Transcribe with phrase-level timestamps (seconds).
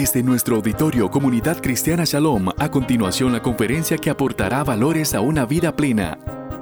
[0.00, 5.44] Desde nuestro auditorio Comunidad Cristiana Shalom, a continuación la conferencia que aportará valores a una
[5.44, 6.20] vida plena,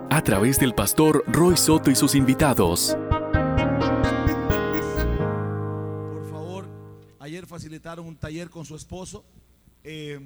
[0.09, 2.97] a través del pastor Roy Soto y sus invitados.
[6.15, 6.67] Por favor,
[7.19, 9.23] ayer facilitaron un taller con su esposo.
[9.85, 10.19] Eh,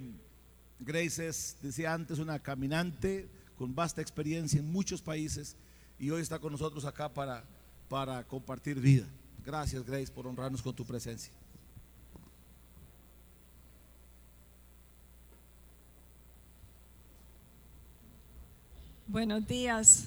[0.79, 5.57] Grace es, decía antes, una caminante con vasta experiencia en muchos países
[5.99, 7.43] y hoy está con nosotros acá para,
[7.89, 9.09] para compartir vida.
[9.45, 11.33] Gracias, Grace, por honrarnos con tu presencia.
[19.11, 20.05] Buenos días.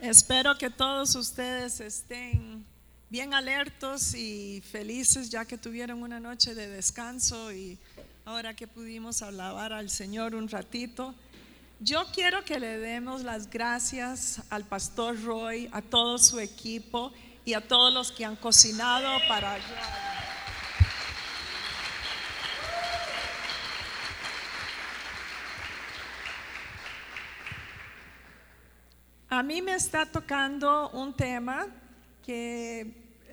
[0.00, 2.64] Espero que todos ustedes estén
[3.10, 7.76] bien alertos y felices ya que tuvieron una noche de descanso y
[8.24, 11.16] ahora que pudimos alabar al Señor un ratito.
[11.80, 17.12] Yo quiero que le demos las gracias al pastor Roy, a todo su equipo
[17.44, 19.58] y a todos los que han cocinado para
[29.30, 31.66] A mí me está tocando un tema
[32.24, 32.86] que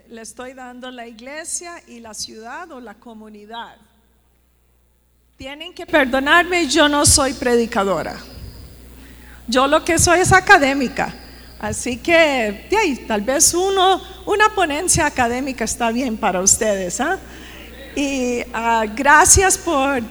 [0.09, 3.77] le estoy dando la iglesia y la ciudad o la comunidad.
[5.37, 8.17] Tienen que perdonarme, yo no soy predicadora.
[9.47, 11.13] Yo lo que soy es académica.
[11.59, 12.67] Así que
[13.07, 16.99] tal vez uno, una ponencia académica está bien para ustedes.
[16.99, 17.17] ¿ah?
[17.95, 20.03] Y ah, gracias por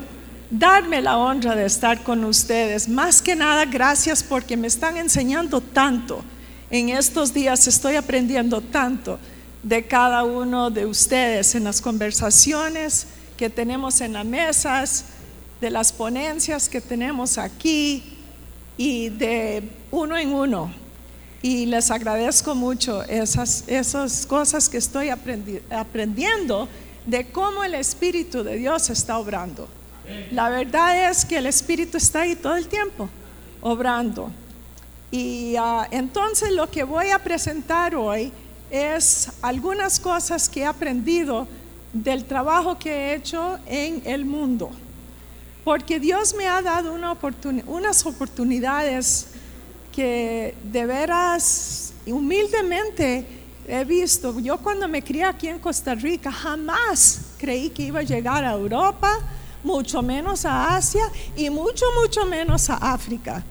[0.59, 2.89] darme la honra de estar con ustedes.
[2.89, 6.25] Más que nada, gracias porque me están enseñando tanto.
[6.71, 9.19] En estos días estoy aprendiendo tanto
[9.63, 15.07] de cada uno de ustedes en las conversaciones que tenemos en las mesas,
[15.61, 18.17] de las ponencias que tenemos aquí
[18.77, 20.73] y de uno en uno.
[21.43, 26.69] Y les agradezco mucho esas, esas cosas que estoy aprendiendo
[27.07, 29.69] de cómo el Espíritu de Dios está obrando.
[30.31, 33.09] La verdad es que el Espíritu está ahí todo el tiempo,
[33.61, 34.31] obrando.
[35.11, 38.33] Y ah, entonces lo que voy a presentar hoy
[38.71, 41.47] es algunas cosas que he aprendido
[41.93, 44.71] del trabajo que he hecho en el mundo.
[45.63, 47.17] Porque Dios me ha dado una
[47.67, 49.29] unas oportunidades
[49.93, 53.27] que de veras, humildemente
[53.67, 54.39] he visto.
[54.41, 58.53] Yo cuando me crié aquí en Costa Rica jamás creí que iba a llegar a
[58.53, 59.21] Europa
[59.65, 63.43] mucho menos a Asia y mucho, mucho menos a África.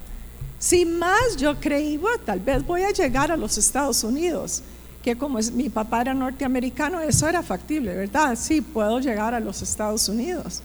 [0.59, 4.61] Sin más, yo creí, tal vez voy a llegar a los Estados Unidos,
[5.03, 8.37] que como mi papá era norteamericano, eso era factible, ¿verdad?
[8.39, 10.61] Sí, puedo llegar a los Estados Unidos.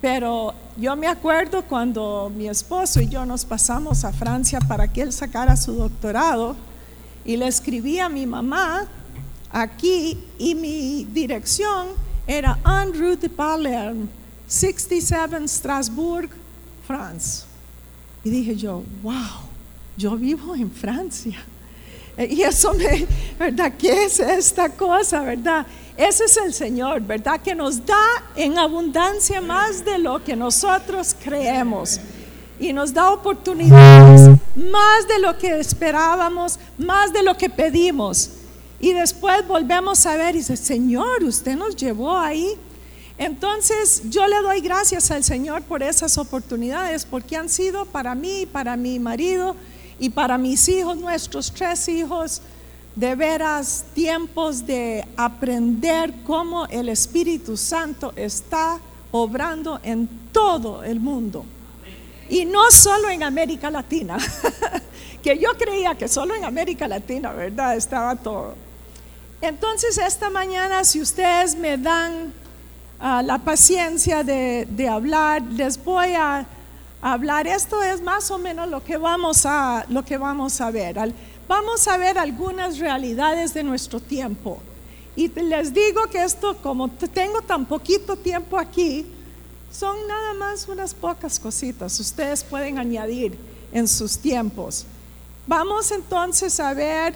[0.00, 5.02] Pero yo me acuerdo cuando mi esposo y yo nos pasamos a Francia para que
[5.02, 6.54] él sacara su doctorado
[7.24, 8.86] y le escribí a mi mamá
[9.50, 11.88] aquí y mi dirección
[12.28, 14.06] era Andrew de Palerme
[14.46, 16.30] 67 Strasbourg,
[16.86, 17.44] France.
[18.24, 19.46] Y dije yo, wow,
[19.96, 21.38] yo vivo en Francia.
[22.18, 23.06] Y eso me,
[23.38, 23.74] ¿verdad?
[23.78, 25.66] ¿Qué es esta cosa, verdad?
[25.98, 27.40] Ese es el Señor, ¿verdad?
[27.42, 32.00] Que nos da en abundancia más de lo que nosotros creemos.
[32.58, 38.30] Y nos da oportunidades más de lo que esperábamos, más de lo que pedimos.
[38.80, 42.58] Y después volvemos a ver y dice, Señor, usted nos llevó ahí
[43.18, 48.46] entonces yo le doy gracias al Señor por esas oportunidades, porque han sido para mí,
[48.46, 49.56] para mi marido
[49.98, 52.42] y para mis hijos, nuestros tres hijos,
[52.94, 58.78] de veras tiempos de aprender cómo el Espíritu Santo está
[59.12, 61.44] obrando en todo el mundo.
[62.28, 64.18] Y no solo en América Latina,
[65.22, 67.76] que yo creía que solo en América Latina, ¿verdad?
[67.76, 68.54] Estaba todo.
[69.40, 72.32] Entonces esta mañana, si ustedes me dan
[73.00, 75.42] la paciencia de, hablar.
[75.42, 76.46] Les voy a
[77.00, 77.46] hablar.
[77.46, 80.96] Esto es más o menos lo que vamos a, lo que vamos a ver.
[81.48, 84.60] vamos a ver algunas realidades de nuestro tiempo.
[85.14, 89.06] Y les digo que esto, como tengo tan poquito tiempo aquí,
[89.72, 91.98] son nada más unas pocas cositas.
[91.98, 93.38] Ustedes pueden añadir
[93.72, 94.86] en sus tiempos.
[95.46, 97.14] Vamos entonces a ver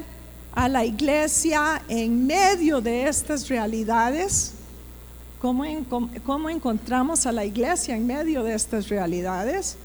[0.53, 4.55] a la iglesia en medio de estas realidades
[5.41, 9.77] cómo, encontramos a la iglesia en medio de estas realidades.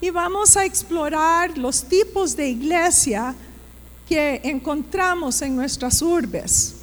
[0.00, 3.34] Y vamos a explorar los tipos de iglesia
[4.08, 6.76] que encontramos en nuestras urbes.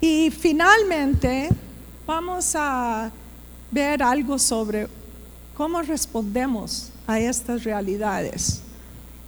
[0.00, 1.48] Y finalmente
[2.06, 3.10] vamos a
[3.70, 4.86] ver algo sobre
[5.56, 8.60] cómo respondemos a estas realidades.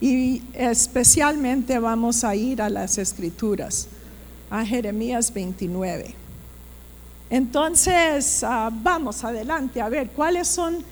[0.01, 3.89] Y especialmente vamos a ir a las escrituras,
[4.51, 6.26] a Jeremías 29.
[7.29, 10.85] Entonces, ah, vamos adelante a ver cuáles son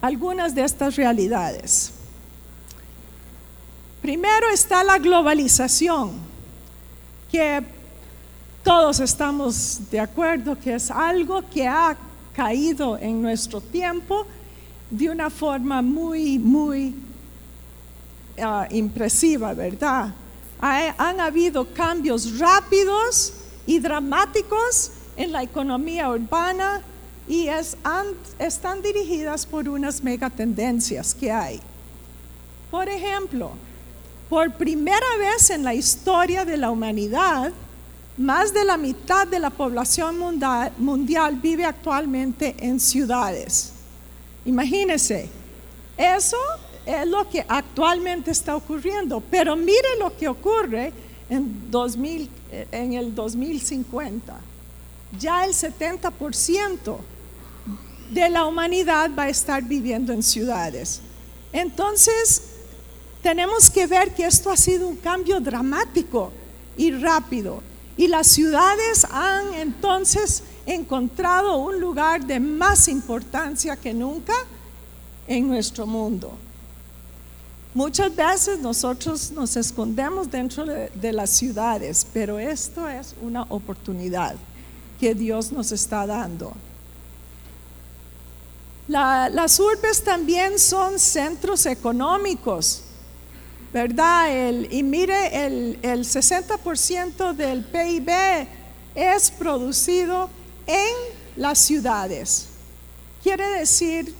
[0.00, 1.92] algunas de estas realidades.
[4.00, 6.12] Primero está la globalización,
[7.30, 7.62] que
[8.64, 11.96] todos estamos de acuerdo que es algo que ha
[12.34, 14.26] caído en nuestro tiempo
[14.90, 16.94] de una forma muy, muy
[18.40, 20.14] ah, impresiva, ¿verdad?
[20.60, 23.34] han habido cambios rápidos
[23.66, 26.82] y dramáticos en la economía urbana
[27.28, 31.60] y están dirigidas por unas megatendencias que hay.
[32.70, 33.52] Por ejemplo,
[34.28, 37.52] por primera vez en la historia de la humanidad,
[38.16, 43.72] más de la mitad de la población mundial, vive actualmente en ciudades.
[44.44, 45.28] Imagínense,
[45.96, 46.38] eso
[46.84, 50.92] es lo que actualmente está ocurriendo, pero mire lo que ocurre
[51.30, 52.28] en, 2000,
[52.72, 54.51] en el 2050.
[55.18, 56.96] Ya el 70%
[58.10, 61.00] de la humanidad va a estar viviendo en ciudades.
[61.52, 62.42] Entonces,
[63.22, 66.32] tenemos que ver que esto ha sido un cambio dramático
[66.76, 67.62] y rápido.
[67.96, 74.34] Y las ciudades han entonces encontrado un lugar de más importancia que nunca
[75.26, 76.32] en nuestro mundo.
[77.74, 84.36] Muchas veces nosotros nos escondemos dentro de, las ciudades, pero esto es una oportunidad
[85.02, 86.52] que Dios nos está dando.
[88.86, 92.82] las urbes también son centros económicos
[93.72, 94.28] ¿verdad?
[94.70, 98.46] y mire, el, el 60% del PIB
[98.94, 100.30] es producido
[100.68, 100.94] en
[101.34, 102.50] las ciudades.
[103.24, 104.14] Quiere decir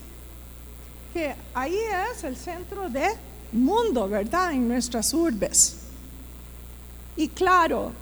[1.12, 1.78] que ahí
[2.10, 3.06] es el centro de
[3.52, 4.50] mundo, ¿verdad?
[4.50, 5.76] En nuestras urbes.
[7.14, 7.92] Y claro,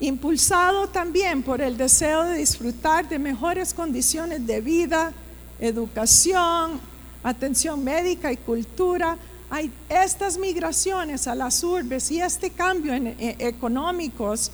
[0.00, 5.12] impulsado también por el deseo de disfrutar de mejores condiciones de vida,
[5.58, 6.80] educación,
[7.22, 9.16] atención médica y cultura,
[9.50, 14.50] hay estas migraciones a las urbes y este cambio en, eh, económicos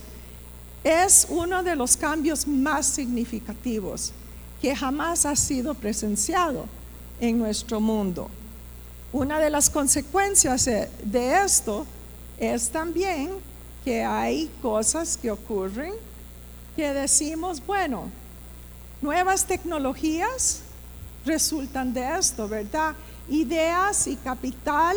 [0.85, 4.12] es uno de los cambios más significativos
[4.62, 6.67] que jamás ha sido presenciado
[7.20, 8.31] en nuestro mundo.
[9.12, 11.87] Una de las consecuencias de esto
[12.38, 13.31] es también
[13.84, 15.92] que hay cosas que ocurren
[16.75, 18.10] que decimos, bueno,
[19.00, 20.60] nuevas tecnologías
[21.25, 22.94] resultan de esto, ¿verdad?
[23.28, 24.96] ideas y capital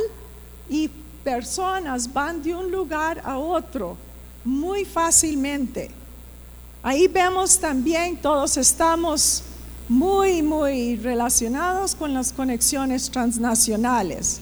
[0.69, 0.89] y
[1.24, 3.98] personas van de un lugar a otro
[4.44, 5.92] muy fácilmente.
[6.84, 9.44] Ahí vemos también, todos estamos
[9.89, 14.39] muy, muy relacionados con las conexiones transnacionales,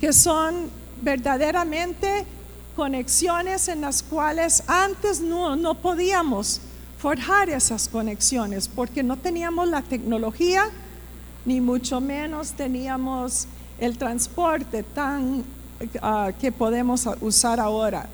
[0.00, 0.70] que son
[1.02, 2.24] verdaderamente
[2.76, 6.60] conexiones en las cuales antes no, no podíamos
[6.98, 10.70] forjar esas conexiones porque no teníamos la tecnología
[11.46, 13.46] ni mucho menos teníamos
[13.78, 15.44] el transporte tan
[16.02, 18.08] ah, que podemos usar ahora.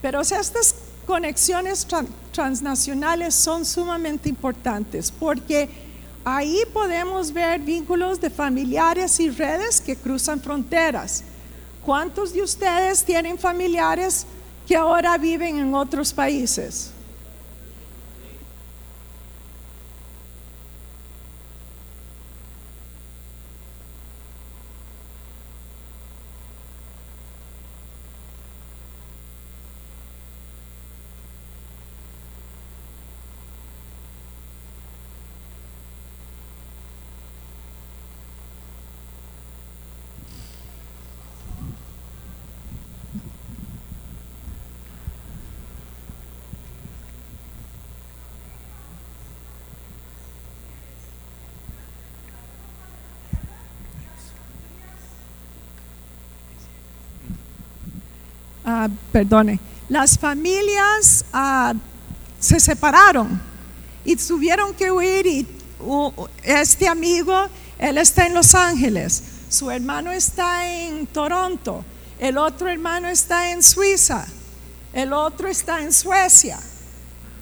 [0.00, 0.74] Pero estas
[1.06, 1.86] conexiones
[2.32, 5.68] transnacionales son sumamente importantes porque
[6.24, 11.22] ahí podemos ver vínculos de familiares y redes que cruzan fronteras.
[11.84, 14.26] ¿Cuántos de ustedes tienen familiares
[14.66, 16.93] que ahora viven en otros países?
[58.84, 61.72] Ah, perdone, las familias ah,
[62.38, 63.40] se separaron
[64.04, 65.46] y tuvieron que huir
[66.42, 67.46] este amigo,
[67.78, 71.82] él está en Los Ángeles, su hermano está en Toronto,
[72.18, 74.26] el otro hermano está en Suiza,
[74.92, 76.60] el otro está en Suecia.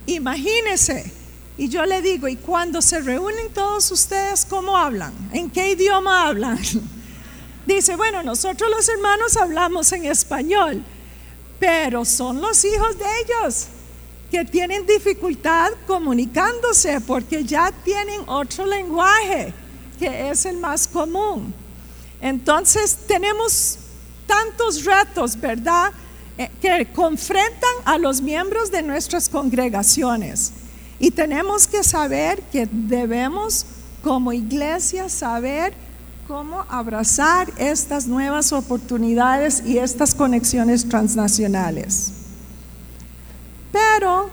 [0.07, 1.13] Imagínese.
[1.59, 5.13] Y yo le digo, ¿y cuando se reúnen todos ustedes, cómo hablan?
[5.33, 6.61] ¿En qué idioma hablan?
[7.67, 10.85] Dice, bueno, nosotros los hermanos hablamos en español,
[11.63, 13.67] pero son los hijos de ellos
[14.33, 19.55] que tienen dificultad comunicándose porque ya tienen otro lenguaje
[19.97, 21.55] que es el más común.
[22.21, 23.79] Entonces tenemos
[24.27, 25.93] tantos retos, ¿verdad?
[26.37, 30.53] Eh, que confrontan a los miembros de nuestras congregaciones.
[30.99, 33.67] Y tenemos que saber que debemos
[34.03, 35.75] como iglesia saber
[36.27, 42.13] cómo abrazar estas nuevas oportunidades y estas conexiones transnacionales.
[43.73, 44.29] Pero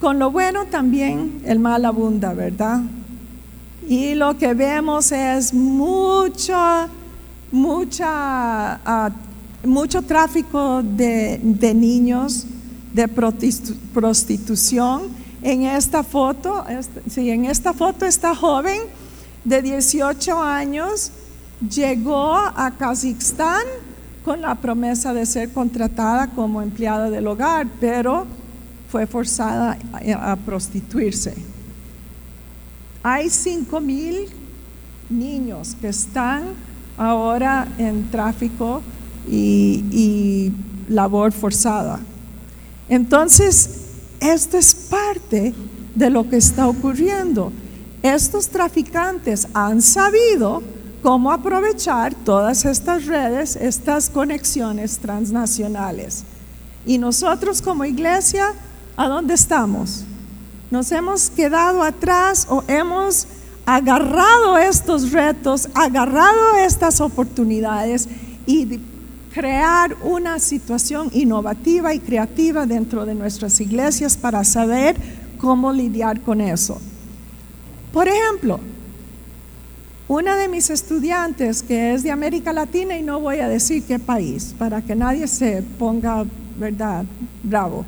[0.00, 2.80] con lo bueno también el mal abunda, ¿verdad?
[3.86, 6.56] Y lo que vemos es mucho,
[7.52, 9.10] mucha, ah,
[9.64, 11.38] mucho tráfico de,
[11.74, 12.46] niños,
[12.94, 15.02] de prostitución.
[15.42, 16.64] En esta foto,
[17.10, 18.80] sí, en esta foto esta joven
[19.44, 21.12] de 18 años
[21.68, 23.62] llegó a Kazajstán
[24.24, 28.26] con la promesa de ser contratada como empleada del hogar, pero
[28.90, 29.78] fue forzada
[30.18, 31.34] a, prostituirse.
[33.02, 34.28] Hay 5 mil
[35.10, 36.42] niños que están
[36.96, 38.82] ahora en tráfico
[39.28, 40.52] y
[40.88, 42.00] labor forzada.
[42.88, 43.84] Entonces,
[44.20, 45.54] esto es parte
[45.94, 47.52] de lo que está ocurriendo.
[48.04, 50.62] Estos traficantes han sabido
[51.02, 56.22] cómo aprovechar todas estas redes, estas conexiones transnacionales.
[56.84, 58.52] Y nosotros como iglesia,
[58.98, 60.04] ¿a dónde estamos?
[60.70, 63.26] ¿Nos hemos quedado atrás o hemos
[63.64, 68.06] agarrado estos retos, agarrado estas oportunidades
[68.44, 68.80] y
[69.32, 74.94] crear una situación innovativa y creativa dentro de nuestras iglesias para saber
[75.38, 76.78] cómo lidiar con eso.
[77.94, 78.58] Por ejemplo,
[80.08, 84.00] una de mis estudiantes que es de América Latina y no voy a decir qué
[84.00, 86.24] país para que nadie se ponga,
[86.58, 87.04] ¿verdad?,
[87.44, 87.84] bravo.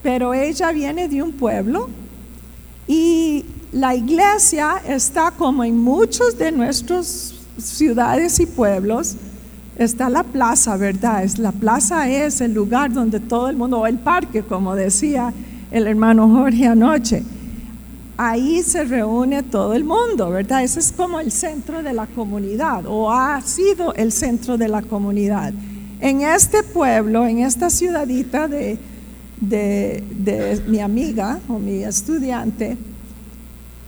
[0.00, 1.88] Pero ella viene de un pueblo
[2.86, 9.16] y la iglesia está como en muchos de nuestras ciudades y pueblos,
[9.76, 11.24] está la plaza, ¿verdad?
[11.24, 15.34] Es, la plaza es el lugar donde todo el mundo, o el parque, como decía
[15.72, 17.24] el hermano Jorge anoche.
[18.22, 20.62] Ahí se reúne todo el mundo, ¿verdad?
[20.62, 24.82] Ese es como el centro de la comunidad, o ha sido el centro de la
[24.82, 25.54] comunidad.
[26.00, 28.78] En este pueblo, en esta ciudadita de,
[29.40, 32.76] de mi amiga o mi estudiante,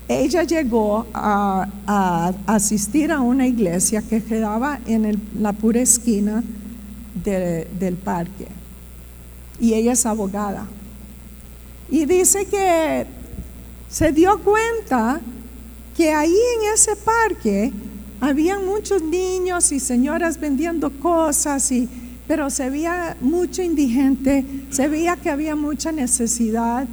[0.09, 6.43] ella llegó a, asistir a una iglesia que quedaba en la pura esquina
[7.23, 8.49] del parque.
[9.61, 10.67] Y ella es abogada.
[11.91, 13.21] Y dice que
[13.93, 15.21] se dio cuenta
[15.95, 17.71] que ahí en ese parque
[18.23, 21.91] había muchos niños y señoras vendiendo cosas, y,
[22.27, 26.89] pero se veía mucho indigente, se veía que había mucha necesidad.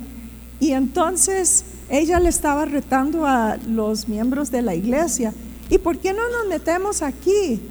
[0.59, 5.33] Y entonces ella le estaba retando a los miembros de la iglesia,
[5.69, 7.61] ¿y por qué no nos metemos aquí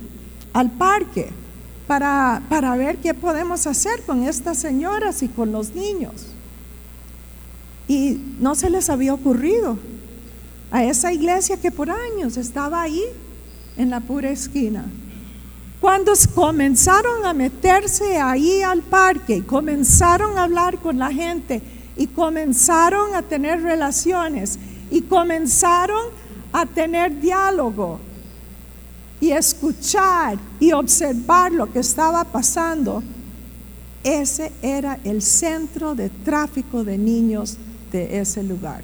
[0.54, 1.28] al parque
[1.86, 6.28] para, para ver qué podemos hacer con estas señoras y con los niños?
[7.88, 9.78] Y no se les había ocurrido
[10.70, 13.02] a esa iglesia que por años estaba ahí
[13.76, 14.84] en la pura esquina.
[15.80, 21.62] Cuando comenzaron a meterse ahí al parque y comenzaron a hablar con la gente,
[21.98, 24.58] y comenzaron a tener relaciones
[24.90, 26.06] y comenzaron
[26.52, 27.98] a tener diálogo
[29.20, 33.02] y escuchar y observar lo que estaba pasando.
[34.04, 37.58] Ese era el centro de tráfico de niños
[37.90, 38.82] de ese lugar.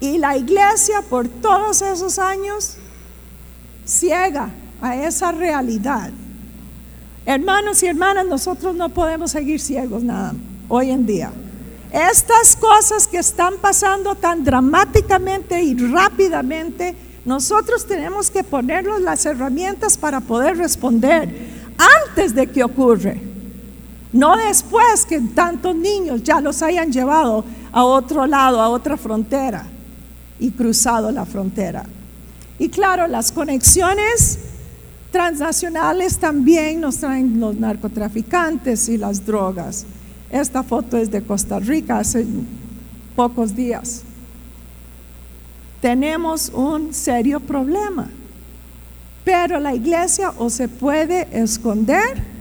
[0.00, 2.76] Y la iglesia por todos esos años
[3.84, 4.50] ciega
[4.80, 6.10] a esa realidad.
[7.24, 10.34] Hermanos y hermanas, nosotros no podemos seguir ciegos nada
[10.68, 11.32] hoy en día.
[11.92, 19.96] Estas cosas que están pasando tan dramáticamente y rápidamente, nosotros tenemos que ponernos las herramientas
[19.96, 21.28] para poder responder
[22.08, 23.31] antes de que ocurre.
[24.12, 29.66] No después que tantos niños ya los hayan llevado a otro lado, a otra frontera
[30.38, 31.84] y cruzado la frontera.
[32.58, 34.38] Y claro, las conexiones
[35.10, 39.86] transnacionales también nos traen los narcotraficantes y las drogas.
[40.30, 42.26] Esta foto es de Costa Rica hace
[43.16, 44.02] pocos días.
[45.80, 48.08] Tenemos un serio problema,
[49.24, 52.31] pero la iglesia o se puede esconder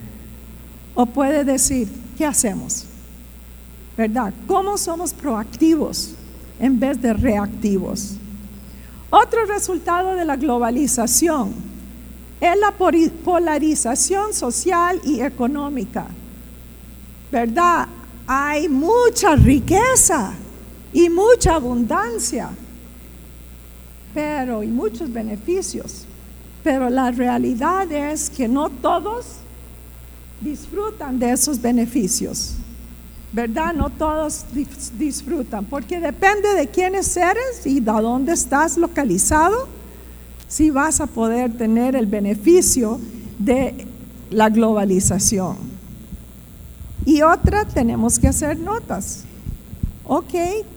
[0.95, 2.85] o puede decir, ¿qué hacemos?
[3.97, 4.33] ¿Verdad?
[4.47, 6.13] ¿Cómo somos proactivos
[6.59, 8.15] en vez de reactivos?
[9.09, 11.53] Otro resultado de la globalización
[12.39, 16.07] es la polarización social y económica.
[17.31, 17.87] ¿verdad?
[18.27, 20.33] Hay mucha riqueza
[20.93, 22.49] y mucha abundancia,
[24.13, 26.05] pero y muchos beneficios.
[26.63, 29.37] Pero la realidad es que no todos
[30.41, 32.55] disfrutan de esos beneficios.
[33.31, 33.73] ¿verdad?
[33.73, 34.45] No todos
[34.97, 39.67] disfrutan, porque depende de quiénes eres y de dónde estás localizado,
[40.47, 42.99] si vas a poder tener el beneficio
[43.39, 43.87] de
[44.29, 45.55] la globalización.
[47.05, 49.23] Y otra, tenemos que hacer notas.
[50.03, 50.33] Ok,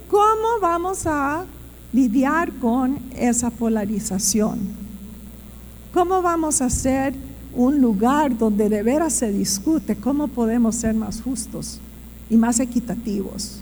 [0.09, 1.45] ¿cómo vamos a
[1.93, 4.61] lidiar con esa polarización?
[5.93, 7.15] ¿Cómo vamos a hacer
[7.55, 11.79] un lugar donde de veras se discute cómo podemos ser más justos
[12.29, 13.61] y más equitativos?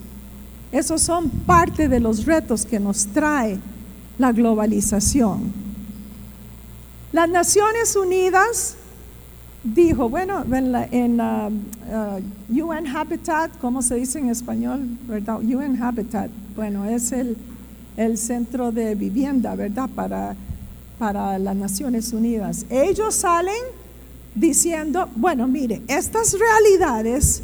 [0.73, 3.59] Esos son parte de los retos que nos trae
[4.19, 5.53] la globalización.
[7.13, 8.77] Las Naciones Unidas
[9.63, 11.21] dijo, bueno, en
[12.49, 14.81] UN uh, Habitat, ¿cómo se dice en español?
[15.07, 15.41] ¿Verdad?
[15.41, 17.37] UN Habitat, bueno, es el,
[17.97, 19.91] el centro de vivienda, ¿verdad?
[19.95, 20.35] Para,
[20.99, 22.65] para las Naciones Unidas.
[22.71, 23.82] Ellos salen
[24.35, 27.43] diciendo, bueno, mire, estas realidades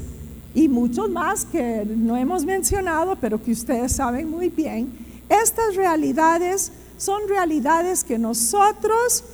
[0.54, 4.88] y muchos más que no hemos mencionado, pero que ustedes saben muy bien,
[5.28, 9.24] estas realidades son realidades que nosotros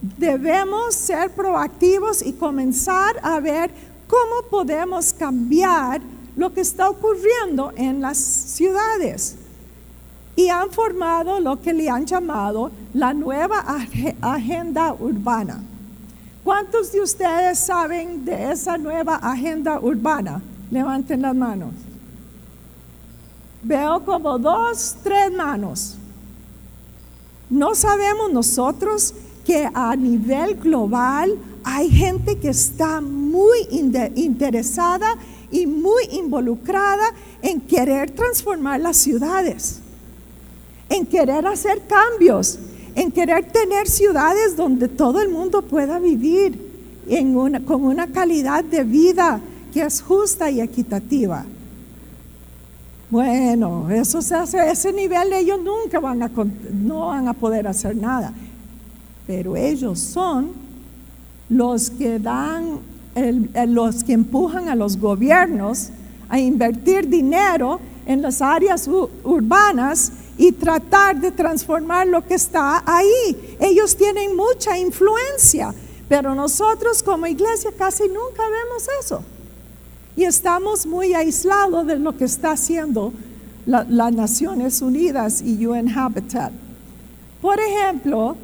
[0.00, 3.70] debemos ser proactivos y comenzar a ver
[4.06, 6.00] cómo podemos cambiar
[6.36, 9.36] lo que está ocurriendo en las ciudades.
[10.36, 13.64] Y han formado lo que le han llamado la nueva
[14.20, 15.62] agenda urbana.
[16.44, 20.42] ¿Cuántos de ustedes saben de esa nueva agenda urbana?
[20.70, 21.70] Levanten las manos.
[23.62, 25.96] Veo como dos, tres manos.
[27.48, 29.14] No sabemos nosotros
[29.46, 31.34] que a nivel global
[31.64, 35.16] hay gente que está muy interesada
[35.50, 37.06] y muy involucrada
[37.40, 39.80] en querer transformar las ciudades,
[40.90, 42.58] en querer hacer cambios,
[42.94, 46.72] en querer tener ciudades donde todo el mundo pueda vivir
[47.66, 49.40] con una calidad de vida
[49.72, 51.44] que es justa y equitativa.
[53.10, 56.30] Bueno, eso se hace, ese nivel ellos nunca van a,
[56.72, 58.32] no van a poder hacer nada
[59.26, 60.52] pero ellos son
[61.48, 62.80] los que dan,
[63.68, 65.90] los que empujan a los gobiernos
[66.28, 68.88] a invertir dinero en las áreas
[69.22, 73.56] urbanas y tratar de transformar lo que está ahí.
[73.60, 75.74] Ellos tienen mucha influencia,
[76.08, 79.22] pero nosotros como iglesia casi nunca vemos eso.
[80.16, 83.12] Y estamos muy aislados de lo que está haciendo
[83.66, 86.52] las Naciones Unidas y UN Habitat.
[87.40, 88.36] Por ejemplo,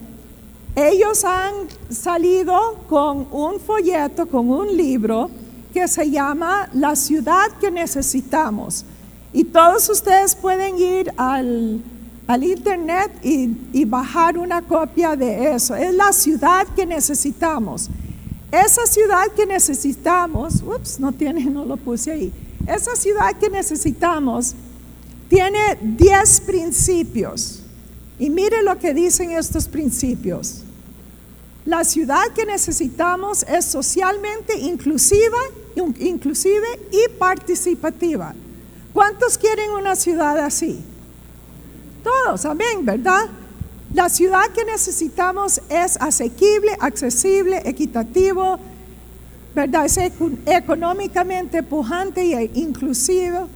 [0.74, 1.52] ellos han
[1.90, 5.30] salido con un folleto, con un libro
[5.72, 8.84] que se llama La ciudad que necesitamos.
[9.32, 11.82] Y todos ustedes pueden ir al,
[12.42, 15.74] internet y, bajar una copia de eso.
[15.74, 17.88] Es la ciudad que necesitamos.
[18.50, 22.32] Esa ciudad que necesitamos, ups, no tiene, no lo puse ahí.
[22.66, 24.54] Esa ciudad que necesitamos
[25.28, 27.62] tiene 10 principios.
[28.18, 30.62] Y mire lo que dicen estos principios.
[31.64, 35.38] La ciudad que necesitamos es socialmente inclusiva,
[36.00, 38.34] inclusive y participativa.
[38.92, 40.82] ¿Cuántos quieren una ciudad así?
[42.02, 43.28] Todos, amén, ¿verdad?
[43.94, 48.58] La ciudad que necesitamos es asequible, accesible, equitativo,
[49.54, 49.86] ¿verdad?
[49.86, 49.98] Es
[50.46, 53.48] económicamente pujante e inclusivo,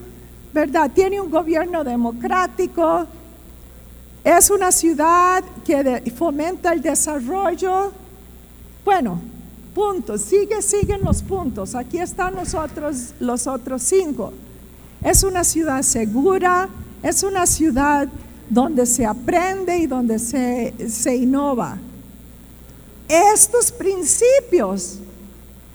[0.53, 0.91] ¿verdad?
[0.93, 3.07] Tiene un gobierno democrático,
[4.25, 7.93] es una ciudad que fomenta el desarrollo.
[8.85, 9.21] Bueno,
[9.75, 11.75] puntos, sigue, siguen los puntos.
[11.75, 14.33] Aquí están los otros, los otros cinco.
[15.05, 16.69] Es una ciudad segura,
[17.03, 18.09] es una ciudad
[18.49, 21.77] donde se aprende y donde se, se innova.
[23.07, 24.99] Estos principios,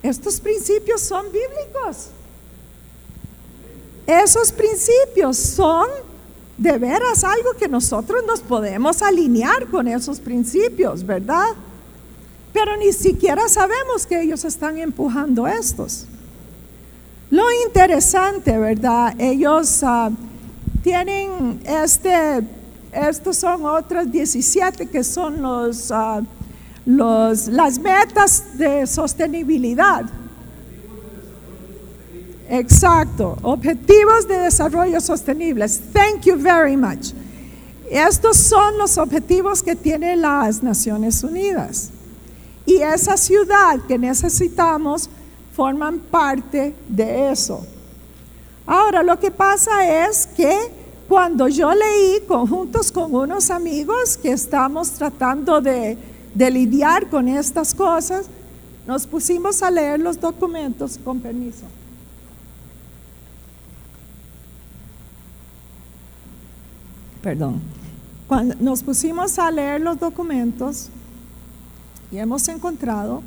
[0.02, 2.08] estos principios son bíblicos.
[4.08, 5.88] Esos principios son
[6.58, 11.50] de veras algo que nosotros nos podemos alinear con esos principios, ¿verdad?
[12.52, 16.08] Pero ni siquiera sabemos que ellos están empujando estos.
[17.30, 19.14] Lo interesante, ¿verdad?
[19.20, 20.10] Ellos ah,
[20.82, 22.44] tienen este,
[22.92, 26.22] estos son otros 17 que son los, ah,
[26.86, 30.06] los, las metas de sostenibilidad.
[32.50, 35.80] Exacto, objetivos de desarrollo sostenibles.
[35.94, 37.14] Thank you very much.
[37.92, 41.92] Estos son los objetivos que tienen las Naciones Unidas.
[42.66, 45.10] Y esa ciudad que necesitamos
[45.60, 47.60] forman parte de eso.
[48.66, 50.58] Ahora, lo que pasa es que
[51.10, 55.98] cuando yo leí conjuntos con unos amigos que estamos tratando de,
[56.34, 58.28] de lidiar con estas cosas,
[58.88, 61.66] nos pusimos a leer los documentos con permiso.
[67.22, 67.60] Perdón.
[68.30, 70.88] Cuando nos pusimos a leer los documentos
[72.14, 73.22] y hemos encontrado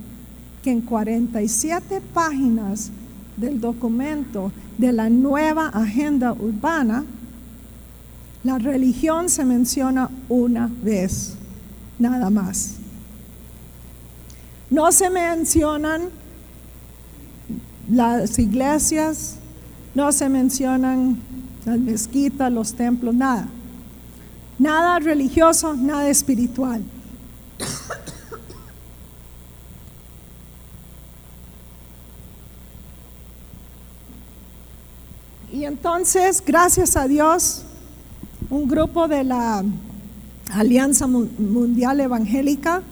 [0.62, 2.90] que en 47 páginas
[3.36, 7.04] del documento de la nueva agenda urbana,
[8.44, 11.34] la religión se menciona una vez,
[11.98, 12.76] nada más.
[14.70, 16.08] No se mencionan
[17.90, 19.36] las iglesias,
[19.94, 21.20] no se mencionan
[21.64, 23.46] las mezquitas, los templos, nada.
[24.58, 26.82] Nada religioso, nada espiritual.
[35.52, 37.62] Y entonces, gracias a Dios,
[38.50, 39.64] un grupo de la
[40.52, 42.84] Alianza Mundial Evangélica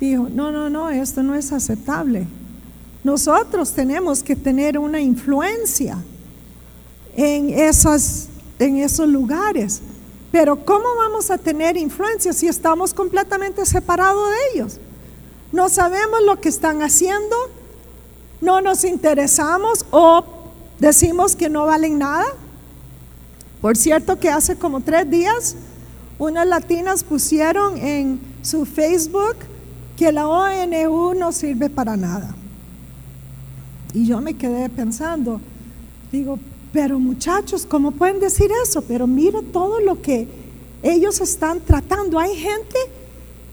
[0.00, 2.26] dijo, no, no, no, esto no es aceptable.
[3.04, 5.98] Nosotros tenemos que tener una influencia
[7.14, 9.82] en esos, en esos lugares.
[10.30, 14.80] Pero ¿cómo vamos a tener influencia si estamos completamente separados de ellos?
[15.52, 17.36] No sabemos lo que están haciendo,
[18.40, 20.31] no nos interesamos o
[20.82, 22.24] decimos que no valen nada.
[23.60, 25.54] Por cierto que hace como tres días
[26.18, 29.36] unas latinas pusieron en su Facebook
[29.96, 32.34] que la ONU no sirve para nada.
[33.94, 35.40] Y yo me quedé pensando,
[36.10, 36.40] digo,
[36.72, 38.82] pero muchachos, ¿cómo pueden decir eso?
[38.82, 40.26] Pero mira todo lo que
[40.82, 42.18] ellos están tratando.
[42.18, 42.76] Hay gente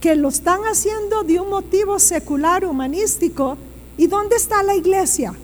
[0.02, 3.56] que lo están haciendo de un motivo secular, humanístico.
[3.98, 5.36] ¿Y dónde está la iglesia?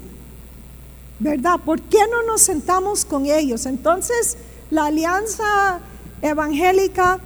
[1.19, 1.60] ¿Verdad?
[1.63, 3.65] ¿Por qué no nos sentamos con ellos?
[3.65, 4.38] Entonces,
[4.69, 5.80] la Alianza
[6.21, 7.19] Evangélica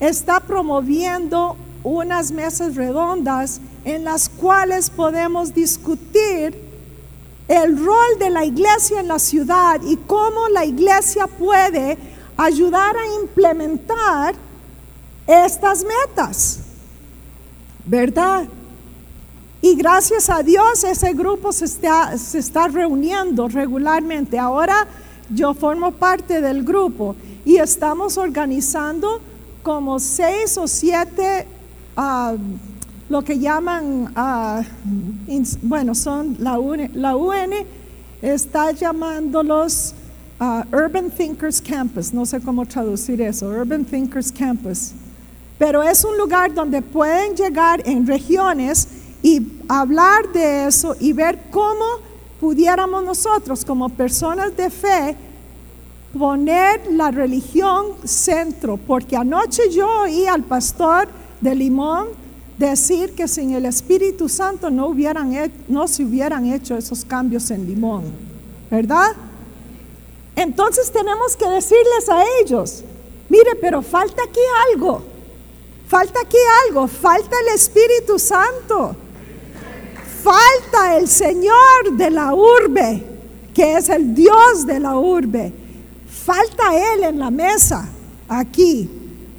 [0.00, 6.68] está promoviendo unas mesas redondas en las cuales podemos discutir
[7.48, 11.96] el rol de la iglesia en la ciudad y cómo la iglesia puede
[12.36, 14.34] ayudar a implementar
[15.26, 16.60] estas metas,
[17.84, 18.46] ¿verdad?
[19.70, 24.38] Y gracias a Dios ese grupo se está, se está reuniendo regularmente.
[24.38, 24.86] Ahora
[25.28, 29.20] yo formo parte del grupo y estamos organizando
[29.62, 31.46] como seis o siete,
[31.98, 32.34] ah,
[33.10, 34.62] lo que llaman, ah,
[35.60, 37.52] bueno, son la UN, la UN
[38.22, 39.94] está llamándolos
[40.40, 44.92] uh, Urban Thinkers Campus, no sé cómo traducir eso, Urban Thinkers Campus.
[45.58, 48.88] Pero es un lugar donde pueden llegar en regiones
[49.22, 51.84] y hablar de eso y ver cómo
[52.40, 55.16] pudiéramos nosotros como personas de fe
[56.16, 61.08] poner la religión centro, porque anoche yo oí al pastor
[61.40, 62.08] de Limón
[62.56, 65.32] decir que sin el Espíritu Santo no, hubieran,
[65.68, 68.04] no se hubieran hecho esos cambios en Limón,
[68.70, 69.14] ¿verdad?
[70.34, 72.84] Entonces tenemos que decirles a ellos,
[73.28, 74.40] mire, pero falta aquí
[74.72, 75.02] algo,
[75.86, 78.96] falta aquí algo, falta el Espíritu Santo
[80.28, 83.02] falta el Señor de la urbe,
[83.54, 85.52] que es el Dios de la urbe.
[86.06, 87.88] Falta Él en la mesa
[88.28, 88.90] aquí.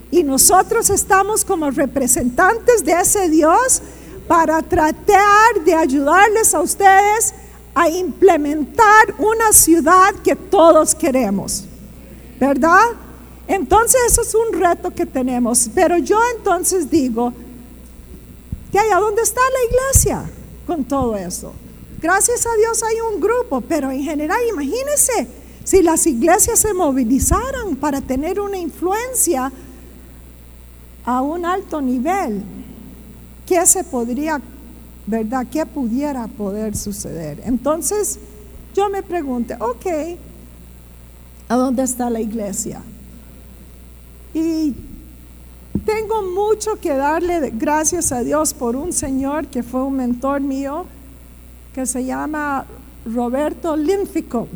[0.10, 3.84] Y nosotros estamos como representantes de ese Dios
[4.28, 7.36] para tratar de ayudarles a ustedes
[7.76, 11.66] a implementar una ciudad que todos queremos.
[12.40, 12.86] ¿Verdad?
[13.48, 15.70] Entonces eso es un reto que tenemos.
[15.76, 17.32] Pero yo entonces digo,
[18.72, 20.39] que allá dónde está la iglesia?
[20.70, 21.52] Con todo eso.
[22.00, 25.28] Gracias a Dios hay un grupo, pero en general imagínense
[25.64, 29.52] si las iglesias se movilizaran para tener una influencia
[31.04, 32.44] a un alto nivel,
[33.48, 34.40] ¿qué se podría,
[35.08, 37.42] verdad, qué pudiera poder suceder?
[37.46, 38.20] Entonces
[38.76, 39.86] yo me pregunté, ok,
[41.48, 42.84] ¿a dónde está la iglesia?
[44.36, 44.76] Y
[45.86, 50.86] tengo mucho que darle gracias a Dios por un señor que fue un mentor mío,
[51.74, 52.66] que se llama
[53.06, 54.48] Roberto Linfico.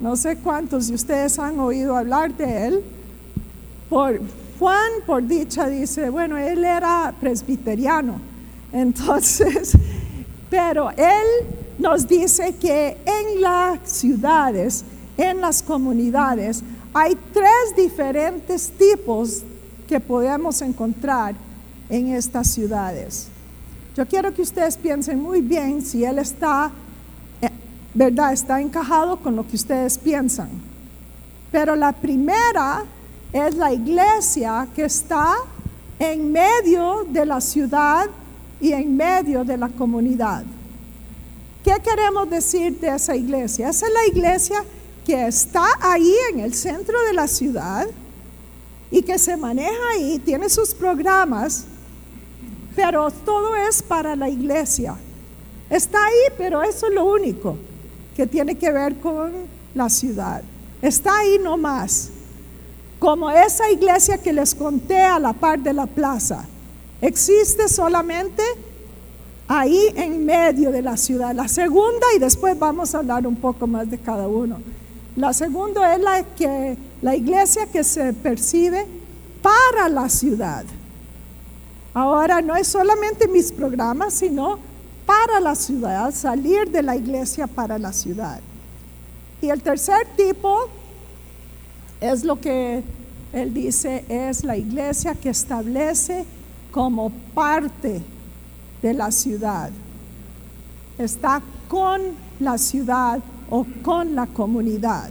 [0.00, 2.84] No sé cuántos de ustedes han oído hablar de él.
[3.88, 4.20] Por,
[4.58, 8.20] Juan, por dicha, dice, bueno, él era presbiteriano.
[8.72, 9.76] Entonces,
[10.48, 11.46] pero él
[11.78, 14.84] nos dice que en las ciudades,
[15.16, 16.62] en las comunidades,
[16.94, 19.44] hay tres diferentes tipos
[19.92, 21.34] que podemos encontrar
[21.90, 23.28] en estas ciudades.
[23.94, 26.70] Yo quiero que ustedes piensen muy bien si Él está,
[27.42, 27.50] eh,
[27.92, 28.32] ¿verdad?
[28.32, 30.48] Está encajado con lo que ustedes piensan.
[31.50, 32.84] Pero la primera
[33.34, 35.34] es la iglesia que está
[35.98, 38.06] en medio de la ciudad
[38.62, 40.42] y en medio de la comunidad.
[41.62, 43.68] ¿Qué queremos decir de esa iglesia?
[43.68, 44.64] Esa es la iglesia
[45.04, 47.86] que está ahí en el centro de la ciudad
[48.92, 51.64] y que se maneja ahí, tiene sus programas,
[52.76, 54.94] pero todo es para la iglesia.
[55.70, 57.56] Está ahí, pero eso es lo único
[58.14, 59.32] que tiene que ver con
[59.74, 60.42] la ciudad.
[60.82, 62.10] Está ahí nomás.
[62.98, 66.44] Como esa iglesia que les conté a la par de la plaza.
[67.00, 68.42] Existe solamente
[69.48, 71.34] ahí en medio de la ciudad.
[71.34, 74.58] La segunda, y después vamos a hablar un poco más de cada uno.
[75.16, 78.86] La segunda es la que la iglesia que se percibe
[79.42, 80.64] para la ciudad.
[81.92, 84.58] Ahora no es solamente mis programas, sino
[85.04, 88.40] para la ciudad, salir de la iglesia para la ciudad.
[89.42, 90.68] Y el tercer tipo
[92.00, 92.82] es lo que
[93.32, 96.24] él dice, es la iglesia que establece
[96.70, 98.00] como parte
[98.80, 99.70] de la ciudad.
[100.96, 102.00] Está con
[102.40, 103.20] la ciudad
[103.54, 105.10] o con la comunidad.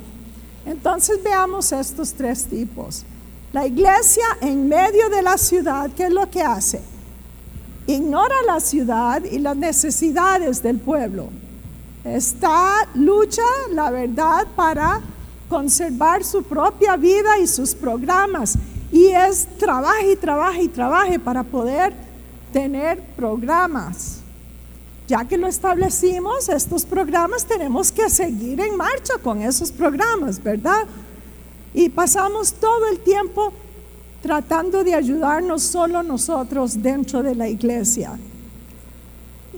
[0.66, 3.06] Entonces veamos estos tres tipos.
[3.54, 6.82] La iglesia en medio de la ciudad, ¿qué es lo que hace?
[7.86, 11.30] Ignora la ciudad y las necesidades del pueblo.
[12.04, 15.02] Está lucha, la verdad, para
[15.48, 18.58] conservar su propia vida y sus programas.
[18.92, 21.94] Y es trabaje y trabaje y trabaje para poder
[22.52, 24.21] tener programas.
[25.12, 30.88] Ya que lo establecimos, estos programas tenemos que seguir en marcha con esos programas, ¿verdad?
[31.74, 33.52] Y pasamos todo el tiempo
[34.22, 38.18] tratando de ayudarnos solo nosotros dentro de la iglesia.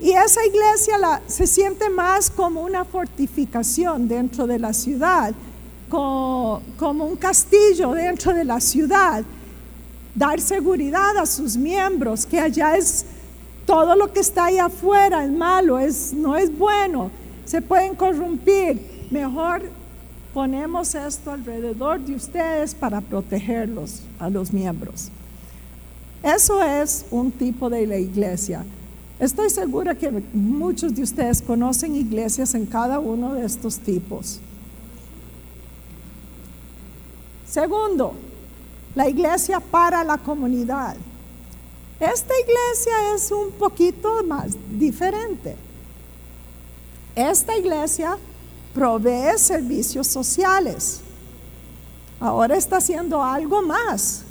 [0.01, 5.35] Y esa iglesia la, se siente más como una fortificación dentro de la ciudad,
[5.87, 9.23] como, como un castillo dentro de la ciudad,
[10.15, 13.05] dar seguridad a sus miembros, que allá es
[13.65, 17.11] todo lo que está ahí afuera es malo, es, no es bueno,
[17.45, 19.07] se pueden corrompir.
[19.09, 19.61] Mejor
[20.33, 25.09] ponemos esto alrededor de ustedes para protegerlos a los miembros.
[26.23, 28.65] Eso es un tipo de la iglesia.
[29.19, 34.39] Estoy segura que muchos de ustedes conocen iglesias en cada uno de estos tipos.
[37.47, 38.15] Segundo,
[38.95, 40.95] la iglesia para la comunidad.
[41.99, 45.55] Esta iglesia es un poquito más diferente.
[47.15, 48.17] Esta iglesia
[48.73, 51.01] provee servicios sociales.
[52.19, 54.23] Ahora está haciendo algo más.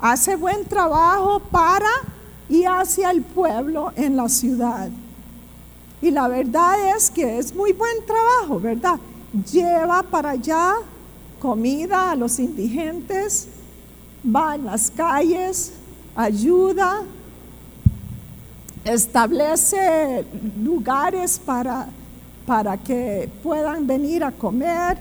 [0.00, 1.90] Hace buen trabajo para
[2.48, 4.88] y hacia el pueblo en la ciudad.
[6.00, 8.98] Y la verdad es que es muy buen trabajo, ¿verdad?
[9.52, 10.74] Lleva para allá
[11.40, 13.48] comida a los indigentes,
[14.24, 15.72] va en las calles,
[16.14, 17.04] ayuda,
[18.84, 20.24] establece
[20.62, 21.88] lugares para,
[22.46, 24.98] para que puedan venir a comer.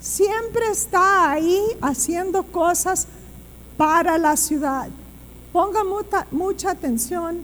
[0.00, 3.06] Siempre está ahí haciendo cosas
[3.76, 4.88] para la ciudad.
[5.52, 7.42] Ponga mucha, mucha atención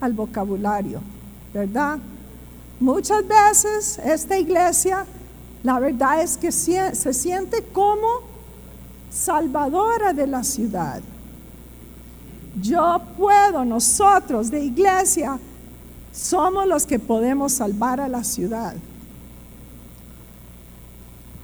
[0.00, 1.00] al vocabulario,
[1.52, 1.98] ¿verdad?
[2.80, 5.06] Muchas veces esta iglesia,
[5.62, 8.06] la verdad es que se siente como
[9.10, 11.00] salvadora de la ciudad
[12.60, 15.38] yo puedo, nosotros de iglesia,
[16.12, 18.74] somos los que podemos salvar a la ciudad.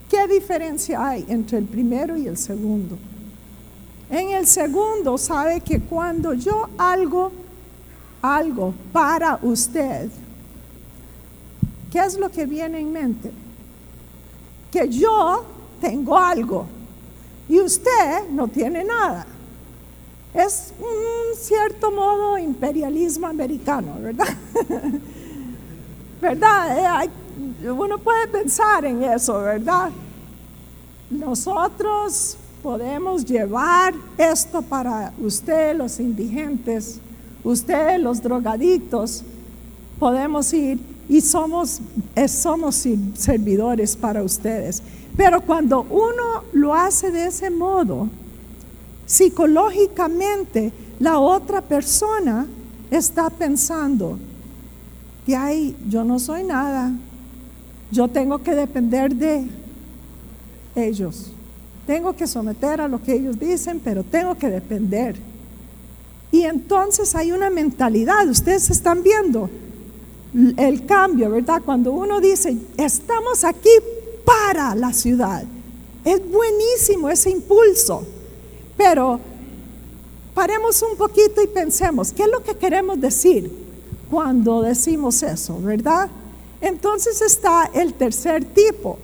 [0.09, 2.99] ¿Qué diferencia hay entre el primero y el segundo?
[4.11, 7.31] En el segundo sabe que cuando yo algo,
[8.21, 10.11] algo para usted,
[11.93, 13.31] ¿qué es lo que viene en mente?
[14.73, 15.45] Que yo
[15.81, 16.67] tengo algo
[17.49, 19.27] y usted no tiene nada.
[20.33, 24.29] Es un cierto modo imperialismo americano, ¿verdad?
[26.21, 27.05] ¿Verdad?
[27.05, 29.91] Eh, uno puede pensar en eso, ¿verdad?
[31.11, 37.01] Nosotros podemos llevar esto para usted, los indigentes,
[37.43, 39.25] usted, los drogadictos,
[39.99, 41.81] podemos ir y somos,
[42.15, 44.83] eh, somos servidores para ustedes.
[45.17, 48.09] Pero cuando uno lo hace de ese modo,
[49.11, 52.47] psicológicamente la otra persona
[52.93, 54.17] está pensando,
[55.27, 56.93] que ay, yo no soy nada,
[57.91, 59.49] yo tengo que depender de
[60.77, 61.33] ellos,
[61.89, 65.17] tengo que someter a lo que ellos dicen, pero tengo que depender.
[66.31, 69.51] Y entonces hay una mentalidad, ustedes están viendo
[70.57, 71.63] el cambio, ¿verdad?
[71.65, 73.71] Cuando uno dice, estamos aquí
[74.25, 75.43] para la ciudad,
[76.05, 78.07] es buenísimo ese impulso.
[78.83, 79.21] Pero
[80.33, 83.53] paremos un poquito y pensemos, ¿qué es lo que queremos decir
[84.11, 86.09] cuando decimos eso, verdad?
[86.63, 88.99] Entonces está el tercer tipo,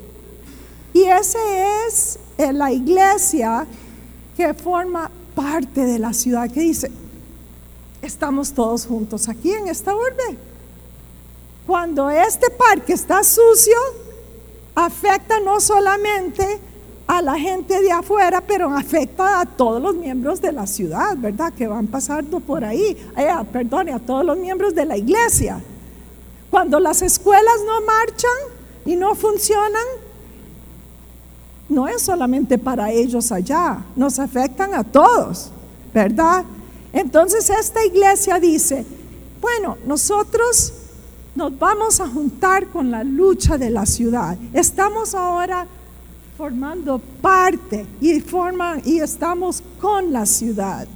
[0.95, 1.39] Y esa
[1.87, 3.67] es eh, la iglesia
[4.35, 6.91] que forma parte de la ciudad, que dice,
[8.01, 10.39] estamos todos juntos aquí en esta urbe.
[11.67, 13.77] Cuando este parque está sucio,
[14.75, 16.61] afecta no solamente
[17.07, 21.53] a la gente de afuera, pero afecta a todos los miembros de la ciudad, ¿verdad?
[21.53, 22.97] Que van pasando por ahí.
[23.17, 25.61] Eh, perdone, a todos los miembros de la iglesia.
[26.51, 28.31] Cuando las escuelas no marchan
[28.85, 29.85] y no funcionan,
[31.69, 35.51] no es solamente para ellos allá, nos afectan a todos,
[35.93, 36.45] ¿verdad?
[36.93, 38.87] Entonces esta iglesia dice,
[39.41, 40.73] bueno, nosotros
[41.35, 44.39] nos vamos a juntar con la lucha de la ciudad.
[44.55, 45.67] Estamos ahora
[46.37, 50.87] formando parte y, forman, y estamos con la ciudad.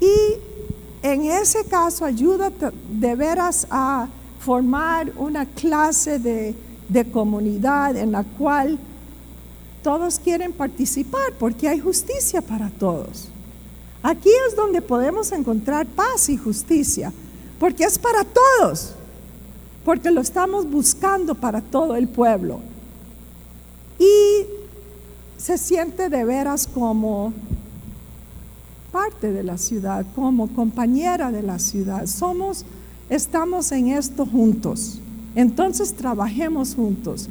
[0.00, 2.50] Y en ese caso ayuda
[2.90, 4.08] de veras a
[4.40, 6.54] formar una clase de,
[6.88, 8.78] de comunidad en la cual
[9.84, 13.28] todos quieren participar porque hay justicia para todos.
[14.02, 17.12] Aquí es donde podemos encontrar paz y justicia,
[17.60, 18.94] porque es para todos,
[19.84, 22.71] porque lo estamos buscando para todo el pueblo
[25.42, 27.32] se siente de veras como
[28.92, 32.06] parte de la ciudad, como compañera de la ciudad.
[32.06, 32.64] Somos,
[33.10, 35.00] estamos en esto juntos.
[35.34, 37.28] Entonces trabajemos juntos.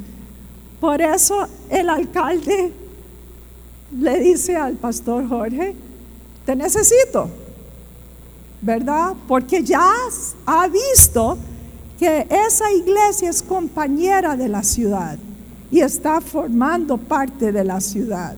[0.78, 2.74] Por eso el alcalde
[3.98, 5.74] le dice al pastor Jorge,
[6.44, 7.30] te necesito,
[8.60, 9.14] ¿verdad?
[9.26, 9.90] Porque ya
[10.44, 11.38] ha visto
[11.98, 15.16] que esa iglesia es compañera de la ciudad
[15.72, 18.36] y está formando parte de la ciudad.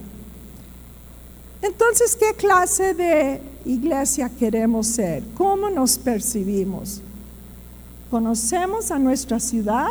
[1.61, 5.25] Entonces, ¿qué clase de iglesia queremos ser?
[5.37, 7.03] ¿Cómo nos percibimos?
[8.09, 9.88] ¿Conocemos a nuestra ciudad?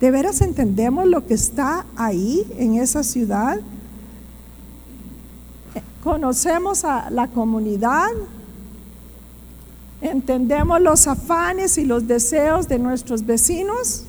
[0.00, 3.60] ¿De veras entendemos lo que está ahí en esa ciudad?
[6.02, 8.08] ¿Conocemos a la comunidad?
[10.00, 14.06] ¿Entendemos los afanes y los deseos de nuestros vecinos?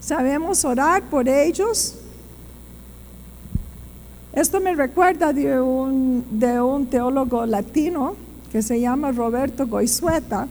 [0.00, 1.94] Sabemos orar por ellos.
[4.32, 8.16] Esto me recuerda de un, teólogo latino
[8.50, 10.48] que se llama Roberto Goizueta.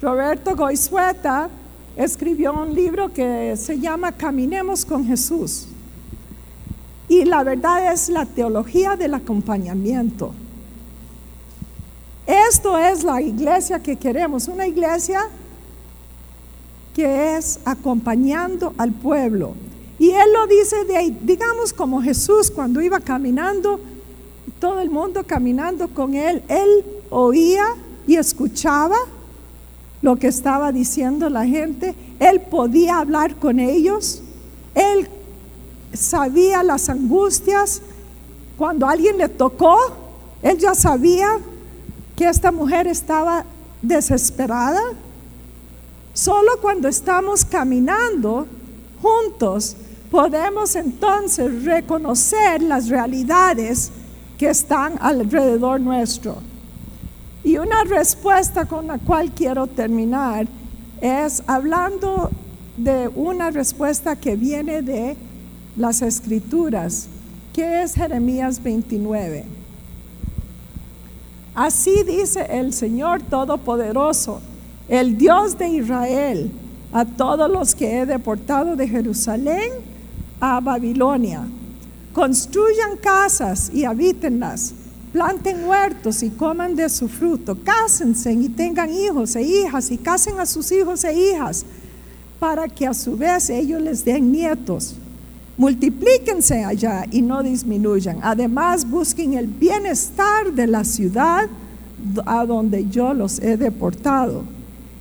[0.00, 1.50] Roberto Goizueta
[1.96, 5.66] escribió un libro que se llama Caminemos con Jesús.
[7.08, 10.32] Y la verdad es la teología del acompañamiento.
[12.26, 15.28] Esto es la iglesia que queremos, una iglesia
[16.94, 19.54] que es acompañando al pueblo.
[19.98, 23.80] Y él lo dice de ahí, digamos como Jesús cuando iba caminando,
[24.60, 27.66] todo el mundo caminando con él, él oía
[28.06, 28.96] y escuchaba
[30.02, 34.22] lo que estaba diciendo la gente, él podía hablar con ellos,
[34.74, 35.08] él
[35.92, 37.82] sabía las angustias,
[38.56, 39.76] cuando alguien le tocó,
[40.42, 41.38] él ya sabía
[42.16, 43.44] que esta mujer estaba
[43.82, 44.80] desesperada
[46.18, 48.48] Solo cuando estamos caminando
[49.00, 49.76] juntos
[50.10, 53.92] podemos entonces reconocer las realidades
[54.36, 56.38] que están alrededor nuestro.
[57.44, 60.48] Y una respuesta con la cual quiero terminar
[61.00, 62.32] es hablando
[62.76, 65.16] de una respuesta que viene de
[65.76, 67.06] las escrituras,
[67.52, 69.44] que es Jeremías 29.
[71.54, 74.40] Así dice el Señor Todopoderoso
[74.88, 76.50] el Dios de Israel,
[76.92, 79.72] a todos los que he deportado de Jerusalén
[80.40, 81.46] a Babilonia.
[82.14, 84.72] Construyan casas y habítenlas,
[85.12, 90.40] planten huertos y coman de su fruto, cásense y tengan hijos e hijas y casen
[90.40, 91.66] a sus hijos e hijas,
[92.40, 94.94] para que a su vez ellos les den nietos.
[95.58, 98.20] Multiplíquense allá y no disminuyan.
[98.22, 101.48] Además, busquen el bienestar de la ciudad
[102.24, 104.44] a donde yo los he deportado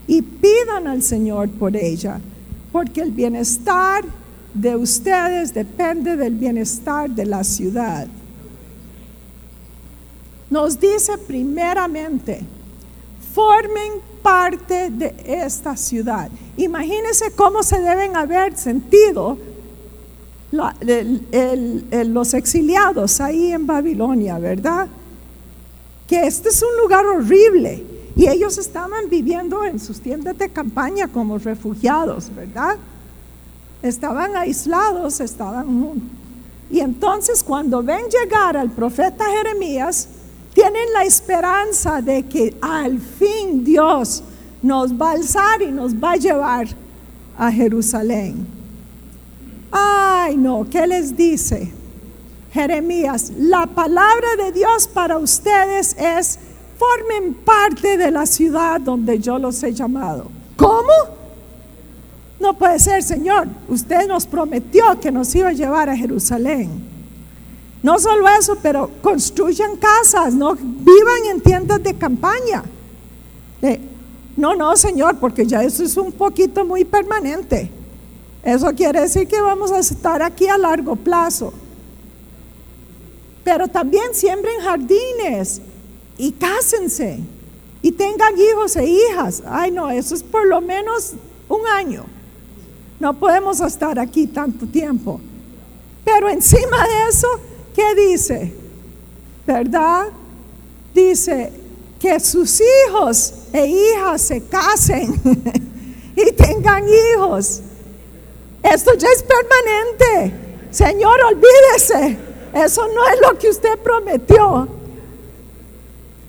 [0.08, 2.20] y pidan al Señor por ella,
[2.72, 4.06] porque el bienestar
[4.54, 8.08] de ustedes depende del bienestar de la ciudad.
[10.50, 12.42] Nos dice primeramente,
[13.34, 13.94] formen
[14.24, 16.30] parte de esta ciudad.
[16.56, 19.38] Imagínense cómo se deben haber sentido
[20.52, 24.88] los exiliados ahí en Babilonia, ¿verdad?
[26.08, 27.84] Que este es un lugar horrible
[28.18, 32.78] y ellos estaban viviendo en sus tiendas de campaña como refugiados, ¿verdad?
[33.84, 36.02] Estaban aislados, estaban...
[36.72, 40.10] Y entonces cuando ven llegar al profeta Jeremías,
[40.54, 44.24] tienen la esperanza de que al fin Dios
[44.64, 46.68] nos va a alzar y nos va a llevar
[47.38, 48.48] a Jerusalén.
[49.72, 51.72] Ay, no, ¿qué les dice?
[52.52, 56.40] Jeremías, la palabra de Dios para ustedes es,
[56.78, 60.30] formen parte de la ciudad donde yo los he llamado.
[60.56, 60.92] ¿Cómo?
[62.40, 63.48] No puede ser, Señor.
[63.68, 66.70] Usted nos prometió que nos iba a llevar a Jerusalén.
[67.82, 72.64] No solo eso, pero construyan casas, no vivan en tiendas de campaña.
[74.36, 77.72] No, no, Señor, porque ya eso es un poquito muy permanente.
[78.44, 81.54] Eso quiere decir que vamos a estar aquí a largo plazo.
[83.44, 85.62] Pero también siembren jardines
[86.18, 87.20] y cásense
[87.82, 89.44] y tengan hijos e hijas.
[89.46, 91.14] Ay, no, eso es por lo menos
[91.48, 92.06] un año.
[93.00, 95.22] No podemos estar aquí tanto tiempo.
[96.04, 97.28] Pero encima de eso,
[97.76, 98.54] ¿qué dice?
[99.46, 100.08] ¿Verdad?
[100.94, 101.52] Dice
[102.00, 105.14] que sus hijos e hijas se casen
[106.16, 107.62] y tengan hijos.
[108.64, 110.34] Esto ya es permanente.
[110.72, 112.18] Señor, olvídese.
[112.54, 114.77] Eso no es lo que usted prometió.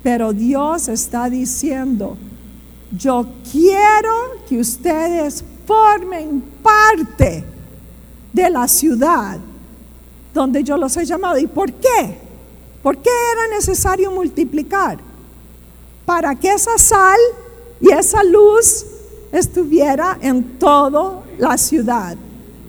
[0.03, 2.17] Pero Dios está diciendo,
[2.97, 7.45] yo quiero que ustedes formen parte
[8.33, 9.39] de la ciudad
[10.33, 11.39] donde yo los he llamado.
[11.39, 12.19] ¿Y por qué?
[12.83, 14.99] ¿Por qué era necesario multiplicar?
[16.07, 17.19] Para que esa sal
[17.81, 18.87] y esa luz
[19.33, 22.17] estuviera en toda la ciudad.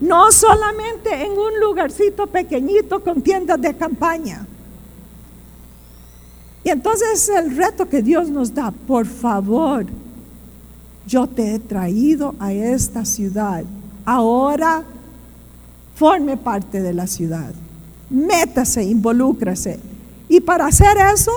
[0.01, 4.45] No solamente en un lugarcito pequeñito con tiendas de campaña.
[6.63, 9.85] Y entonces el reto que Dios nos da, por favor,
[11.07, 13.63] yo te he traído a esta ciudad.
[14.05, 14.83] Ahora
[15.95, 17.51] forme parte de la ciudad.
[18.09, 19.79] Métase, involúcrase.
[20.27, 21.31] Y para hacer eso,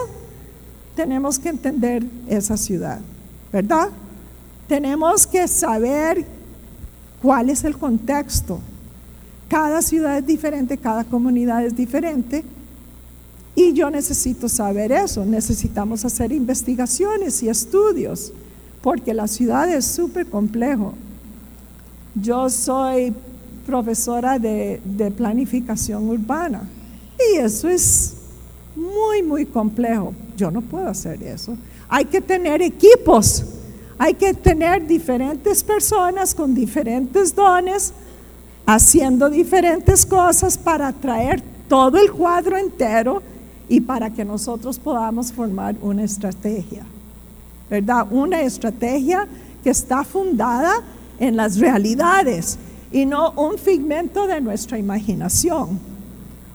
[0.95, 3.01] tenemos que entender esa ciudad,
[3.53, 3.89] ¿verdad?
[4.68, 6.25] Tenemos que saber
[7.20, 8.61] cuál es el contexto.
[9.49, 12.45] Cada ciudad es diferente, cada comunidad es diferente.
[13.55, 15.24] Y yo necesito saber eso.
[15.24, 18.32] Necesitamos hacer investigaciones y estudios,
[18.80, 20.94] porque la ciudad es súper complejo.
[22.14, 23.14] Yo soy
[23.66, 26.68] profesora de, de, planificación urbana
[27.18, 28.14] y eso es
[28.74, 30.12] muy, muy complejo.
[30.36, 31.57] Yo no puedo hacer eso.
[31.88, 33.44] Hay que tener equipos
[34.05, 37.92] hay que tener diferentes personas con diferentes dones,
[38.66, 43.22] haciendo diferentes cosas para traer todo el cuadro entero
[43.69, 46.85] y para que nosotros podamos formar una estrategia,
[47.71, 48.07] ¿verdad?
[48.11, 49.27] Una estrategia
[49.63, 50.83] que está fundada
[51.19, 52.59] en las realidades
[52.91, 55.79] y no un figmento de nuestra imaginación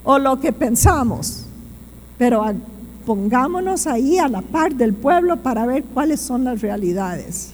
[0.04, 1.46] o lo que pensamos.
[2.18, 2.44] Pero
[3.06, 7.54] pongámonos ahí a la par del pueblo para ver cuáles son las realidades.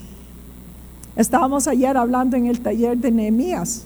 [1.16, 3.86] Estábamos ayer hablando en el taller de Nehemías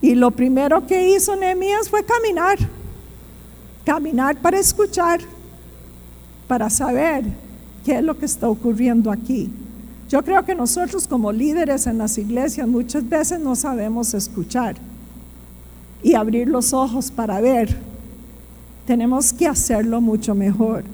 [0.00, 2.58] y lo primero que hizo Nehemías fue caminar,
[3.88, 5.18] caminar para escuchar,
[6.46, 7.24] para saber
[7.86, 9.50] qué es lo que está ocurriendo aquí.
[10.10, 14.76] Yo creo que nosotros como líderes en las iglesias muchas veces no sabemos escuchar
[16.02, 17.78] y abrir los ojos para ver
[18.84, 20.84] tenemos que hacerlo mucho mejor.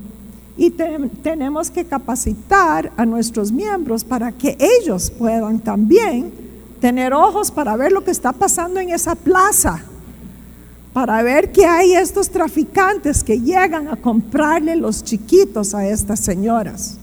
[0.57, 6.33] Y tenemos que capacitar a nuestros miembros para que ellos puedan también
[6.81, 9.85] tener ojos para ver lo que está pasando en esa plaza,
[10.95, 16.99] para ver que hay estos traficantes que llegan a comprarle los chiquitos a estas señoras.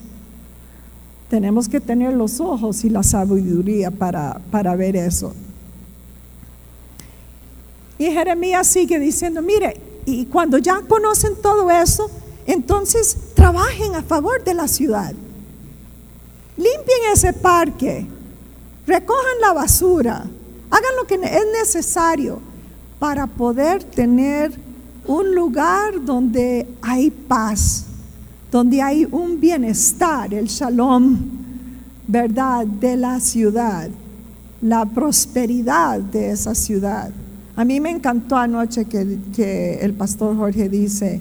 [1.29, 5.33] Tenemos que tener los ojos y la sabiduría para, para ver eso.
[7.99, 9.75] Y Jeremías sigue diciendo, mire,
[10.05, 12.09] y cuando ya conocen todo eso,
[12.45, 15.13] entonces trabajen a favor de la ciudad.
[16.55, 18.07] Limpien ese parque,
[18.87, 20.25] recojan la basura,
[20.69, 22.50] hagan lo que es necesario
[23.01, 24.51] para poder tener
[25.07, 27.85] un lugar donde hay paz,
[28.51, 31.17] donde hay un bienestar, el shalom,
[32.05, 33.89] ¿verdad?, de la ciudad,
[34.61, 37.09] la prosperidad de esa ciudad.
[37.55, 41.19] A mí me encantó anoche que, el pastor Jorge dice,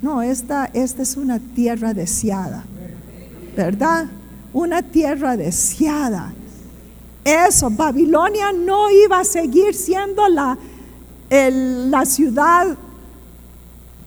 [0.00, 2.64] no, esta, esta es una tierra deseada,
[3.54, 4.06] ¿verdad?
[4.54, 6.32] Una tierra deseada.
[7.22, 10.56] Eso, Babilonia no iba a seguir siendo la,
[11.90, 12.76] la ciudad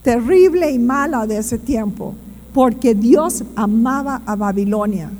[0.02, 2.14] terrible y mala de ese tiempo,
[2.54, 5.10] porque Dios amaba a Babilonia.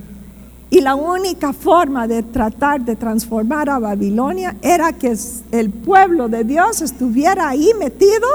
[0.71, 5.17] Y la única forma de tratar de transformar a Babilonia era que
[5.53, 8.27] el pueblo de Dios estuviera ahí metido,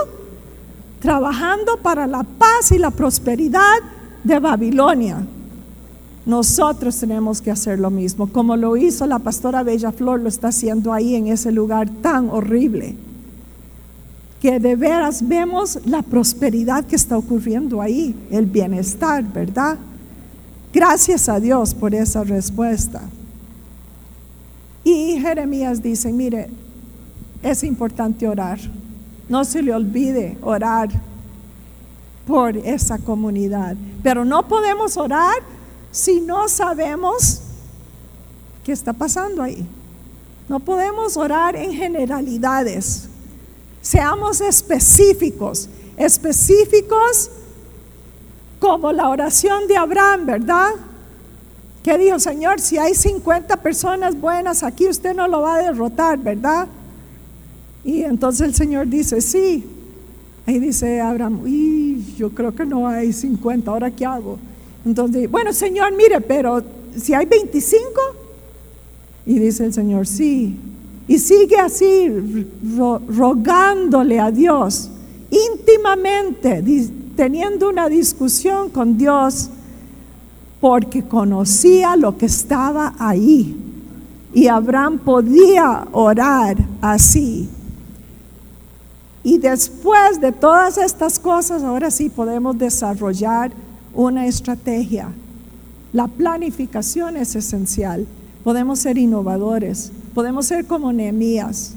[0.99, 3.79] trabajando para la paz y la prosperidad
[4.23, 5.25] de Babilonia.
[6.25, 10.47] Nosotros tenemos que hacer lo mismo, como lo hizo la pastora Bella Flor, lo está
[10.47, 12.95] haciendo ahí en ese lugar tan horrible.
[14.43, 19.77] Que de veras vemos la prosperidad que está ocurriendo ahí, el bienestar, ¿verdad?
[20.73, 23.01] Gracias a Dios por esa respuesta.
[24.83, 26.49] Y Jeremías dice, mire,
[27.41, 28.59] es importante orar.
[29.29, 30.89] No se le olvide orar
[32.27, 33.77] por esa comunidad.
[34.03, 35.37] Pero no podemos orar
[35.89, 37.43] si no sabemos
[38.65, 39.65] qué está pasando ahí.
[40.49, 43.07] No podemos orar en generalidades.
[43.83, 45.67] Seamos específicos,
[45.97, 47.29] específicos
[48.57, 50.69] como la oración de Abraham, ¿verdad?
[51.83, 56.17] Que dijo, Señor, si hay 50 personas buenas aquí, usted no lo va a derrotar,
[56.17, 56.69] ¿verdad?
[57.83, 59.65] Y entonces el Señor dice, sí.
[60.45, 64.39] Ahí dice Abraham, uy, yo creo que no hay 50, ¿ahora qué hago?
[64.85, 66.63] Entonces, bueno, Señor, mire, pero
[66.95, 67.85] si hay 25,
[69.25, 70.57] y dice el Señor, sí.
[71.07, 72.09] Y sigue así,
[73.07, 74.89] rogándole a Dios,
[75.29, 76.63] íntimamente,
[77.15, 79.49] teniendo una discusión con Dios,
[80.61, 83.55] porque conocía lo que estaba ahí.
[84.33, 87.49] Y Abraham podía orar así.
[89.23, 93.51] Y después de todas estas cosas, ahora sí podemos desarrollar
[93.93, 95.09] una estrategia.
[95.91, 98.07] La planificación es esencial.
[98.43, 101.73] Podemos ser innovadores, podemos ser como Nehemías.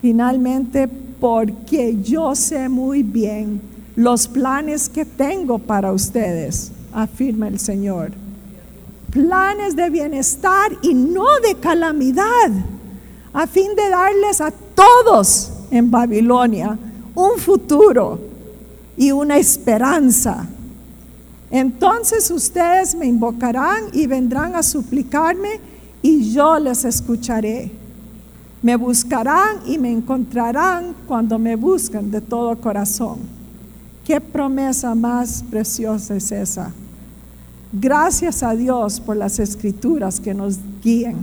[0.00, 0.88] Finalmente,
[1.20, 3.60] porque yo sé muy bien
[3.96, 8.12] los planes que tengo para ustedes, afirma el Señor.
[9.10, 12.50] Planes de bienestar y no de calamidad,
[13.32, 16.78] a fin de darles a todos en Babilonia
[17.14, 18.20] un futuro
[18.96, 20.46] y una esperanza.
[21.50, 25.60] Entonces ustedes me invocarán y vendrán a suplicarme
[26.02, 27.70] y yo les escucharé.
[28.62, 33.18] Me buscarán y me encontrarán cuando me buscan de todo corazón.
[34.04, 36.72] Qué promesa más preciosa es esa.
[37.72, 41.16] Gracias a Dios por las escrituras que nos guían,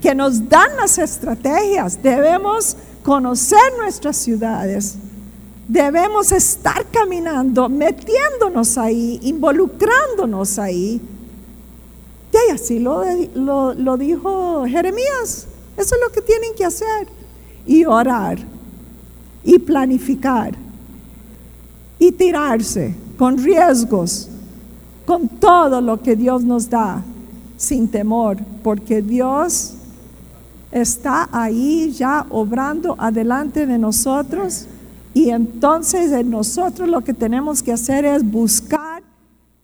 [0.00, 2.02] que nos dan las estrategias.
[2.02, 4.96] Debemos conocer nuestras ciudades
[5.68, 11.00] Debemos estar caminando, metiéndonos ahí, involucrándonos ahí.
[12.48, 13.04] Y así lo,
[13.74, 15.46] lo, dijo Jeremías.
[15.76, 17.08] Eso es lo que tienen que hacer.
[17.66, 18.38] Y orar.
[19.44, 20.54] Y planificar.
[21.98, 24.28] Y tirarse con riesgos.
[25.04, 27.02] Con todo lo que Dios nos da.
[27.56, 28.38] Sin temor.
[28.62, 29.74] Porque Dios
[30.70, 34.66] está ahí ya obrando adelante de nosotros
[35.14, 39.02] y entonces en nosotros lo que tenemos que hacer es buscar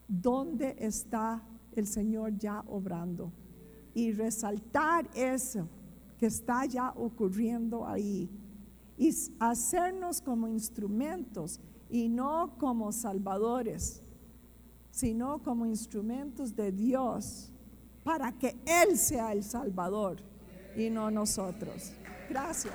[0.09, 1.43] dónde está
[1.75, 3.33] el Señor ya obrando
[3.95, 5.68] y resaltar eso
[6.18, 8.31] que está ya ocurriendo ahí
[8.97, 11.61] y hacernos como instrumentos
[11.91, 14.03] y no como salvadores,
[14.91, 17.53] sino como instrumentos de Dios
[18.05, 20.16] para que Él sea el Salvador
[20.77, 21.93] y no nosotros.
[22.29, 22.75] Gracias.